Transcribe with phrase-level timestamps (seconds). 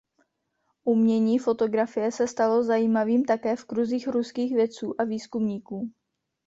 [0.83, 5.91] Umění fotografie se stalo zajímavým také v kruzích ruských vědců a výzkumníků.